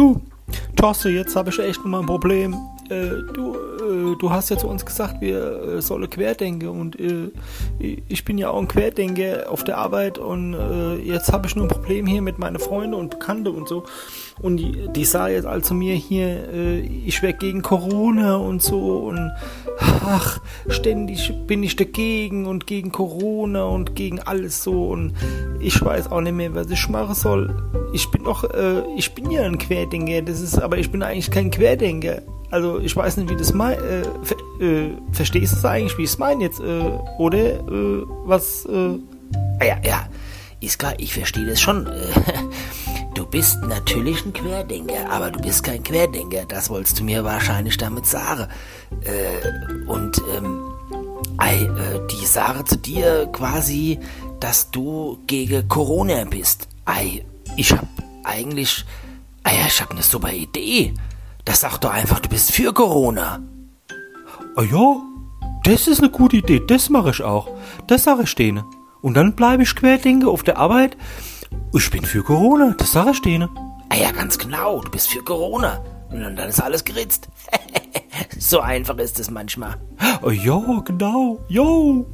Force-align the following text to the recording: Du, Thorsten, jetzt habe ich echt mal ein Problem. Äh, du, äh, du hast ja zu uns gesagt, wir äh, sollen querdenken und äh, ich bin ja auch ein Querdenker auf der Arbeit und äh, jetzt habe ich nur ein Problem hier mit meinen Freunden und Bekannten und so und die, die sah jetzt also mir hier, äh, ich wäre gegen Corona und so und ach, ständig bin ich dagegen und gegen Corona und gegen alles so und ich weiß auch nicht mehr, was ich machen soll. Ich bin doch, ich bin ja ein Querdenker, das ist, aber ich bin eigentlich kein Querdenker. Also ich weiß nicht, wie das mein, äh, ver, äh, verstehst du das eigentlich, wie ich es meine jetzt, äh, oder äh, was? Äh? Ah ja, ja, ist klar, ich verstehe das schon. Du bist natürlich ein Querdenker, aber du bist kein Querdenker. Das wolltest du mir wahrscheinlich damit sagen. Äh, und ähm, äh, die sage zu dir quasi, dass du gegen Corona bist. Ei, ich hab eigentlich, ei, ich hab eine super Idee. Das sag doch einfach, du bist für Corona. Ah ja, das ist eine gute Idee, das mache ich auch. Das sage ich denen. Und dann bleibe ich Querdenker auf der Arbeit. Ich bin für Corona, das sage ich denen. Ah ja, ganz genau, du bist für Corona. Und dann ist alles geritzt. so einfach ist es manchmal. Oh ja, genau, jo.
Du, 0.00 0.18
Thorsten, 0.76 1.14
jetzt 1.14 1.36
habe 1.36 1.50
ich 1.50 1.58
echt 1.58 1.84
mal 1.84 2.00
ein 2.00 2.06
Problem. 2.06 2.56
Äh, 2.88 3.10
du, 3.34 3.54
äh, 3.90 4.16
du 4.16 4.30
hast 4.30 4.50
ja 4.50 4.56
zu 4.56 4.68
uns 4.68 4.84
gesagt, 4.86 5.20
wir 5.20 5.62
äh, 5.62 5.82
sollen 5.82 6.08
querdenken 6.08 6.68
und 6.68 6.98
äh, 6.98 7.30
ich 8.08 8.24
bin 8.24 8.38
ja 8.38 8.50
auch 8.50 8.60
ein 8.60 8.68
Querdenker 8.68 9.50
auf 9.50 9.64
der 9.64 9.78
Arbeit 9.78 10.18
und 10.18 10.54
äh, 10.54 10.96
jetzt 10.96 11.32
habe 11.32 11.46
ich 11.46 11.56
nur 11.56 11.64
ein 11.64 11.70
Problem 11.70 12.06
hier 12.06 12.22
mit 12.22 12.38
meinen 12.38 12.58
Freunden 12.58 12.94
und 12.94 13.10
Bekannten 13.10 13.48
und 13.48 13.68
so 13.68 13.84
und 14.40 14.56
die, 14.58 14.88
die 14.94 15.04
sah 15.04 15.28
jetzt 15.28 15.46
also 15.46 15.74
mir 15.74 15.94
hier, 15.94 16.48
äh, 16.52 16.80
ich 16.80 17.22
wäre 17.22 17.34
gegen 17.34 17.62
Corona 17.62 18.36
und 18.36 18.62
so 18.62 18.98
und 18.98 19.30
ach, 19.78 20.40
ständig 20.68 21.32
bin 21.46 21.62
ich 21.62 21.76
dagegen 21.76 22.46
und 22.46 22.66
gegen 22.66 22.92
Corona 22.92 23.64
und 23.64 23.96
gegen 23.96 24.20
alles 24.20 24.62
so 24.62 24.88
und 24.88 25.14
ich 25.60 25.82
weiß 25.82 26.10
auch 26.10 26.20
nicht 26.20 26.34
mehr, 26.34 26.54
was 26.54 26.70
ich 26.70 26.88
machen 26.88 27.14
soll. 27.14 27.54
Ich 27.92 28.10
bin 28.10 28.24
doch, 28.24 28.44
ich 28.96 29.14
bin 29.14 29.30
ja 29.30 29.42
ein 29.42 29.58
Querdenker, 29.58 30.22
das 30.22 30.40
ist, 30.40 30.58
aber 30.58 30.78
ich 30.78 30.90
bin 30.90 31.02
eigentlich 31.02 31.30
kein 31.30 31.50
Querdenker. 31.50 32.22
Also 32.50 32.78
ich 32.78 32.94
weiß 32.96 33.16
nicht, 33.18 33.30
wie 33.30 33.36
das 33.36 33.54
mein, 33.54 33.74
äh, 33.74 34.02
ver, 34.22 34.36
äh, 34.60 34.90
verstehst 35.12 35.52
du 35.52 35.56
das 35.56 35.64
eigentlich, 35.64 35.96
wie 35.98 36.02
ich 36.02 36.10
es 36.10 36.18
meine 36.18 36.44
jetzt, 36.44 36.60
äh, 36.60 36.82
oder 37.18 37.38
äh, 37.38 38.02
was? 38.24 38.66
Äh? 38.66 38.98
Ah 39.60 39.64
ja, 39.64 39.76
ja, 39.84 40.08
ist 40.60 40.78
klar, 40.78 40.94
ich 40.98 41.14
verstehe 41.14 41.46
das 41.46 41.60
schon. 41.60 41.88
Du 43.14 43.26
bist 43.26 43.60
natürlich 43.64 44.24
ein 44.24 44.32
Querdenker, 44.32 45.10
aber 45.10 45.30
du 45.30 45.40
bist 45.40 45.64
kein 45.64 45.82
Querdenker. 45.82 46.44
Das 46.46 46.70
wolltest 46.70 47.00
du 47.00 47.04
mir 47.04 47.24
wahrscheinlich 47.24 47.76
damit 47.76 48.06
sagen. 48.06 48.46
Äh, 49.02 49.86
und 49.86 50.22
ähm, 50.34 50.70
äh, 51.38 52.00
die 52.10 52.24
sage 52.24 52.64
zu 52.64 52.76
dir 52.76 53.28
quasi, 53.32 53.98
dass 54.38 54.70
du 54.70 55.18
gegen 55.26 55.66
Corona 55.68 56.24
bist. 56.24 56.68
Ei, 56.84 57.24
ich 57.56 57.72
hab 57.72 57.86
eigentlich, 58.24 58.84
ei, 59.42 59.54
ich 59.66 59.82
hab 59.82 59.90
eine 59.90 60.02
super 60.02 60.32
Idee. 60.32 60.94
Das 61.44 61.60
sag 61.60 61.78
doch 61.78 61.90
einfach, 61.90 62.20
du 62.20 62.28
bist 62.28 62.52
für 62.52 62.72
Corona. 62.72 63.40
Ah 64.56 64.62
ja, 64.62 64.96
das 65.64 65.88
ist 65.88 66.00
eine 66.00 66.10
gute 66.10 66.36
Idee, 66.36 66.62
das 66.66 66.90
mache 66.90 67.10
ich 67.10 67.22
auch. 67.22 67.48
Das 67.86 68.04
sage 68.04 68.22
ich 68.24 68.34
denen. 68.34 68.64
Und 69.02 69.14
dann 69.14 69.34
bleibe 69.34 69.62
ich 69.62 69.74
Querdenker 69.74 70.28
auf 70.28 70.42
der 70.42 70.58
Arbeit. 70.58 70.96
Ich 71.74 71.90
bin 71.90 72.04
für 72.04 72.22
Corona, 72.22 72.74
das 72.76 72.92
sage 72.92 73.10
ich 73.12 73.22
denen. 73.22 73.48
Ah 73.88 73.96
ja, 73.96 74.12
ganz 74.12 74.38
genau, 74.38 74.80
du 74.80 74.90
bist 74.90 75.08
für 75.08 75.22
Corona. 75.22 75.82
Und 76.10 76.36
dann 76.36 76.48
ist 76.48 76.60
alles 76.60 76.84
geritzt. 76.84 77.28
so 78.38 78.60
einfach 78.60 78.96
ist 78.98 79.18
es 79.18 79.30
manchmal. 79.30 79.76
Oh 80.22 80.30
ja, 80.30 80.60
genau, 80.84 81.38
jo. 81.48 82.06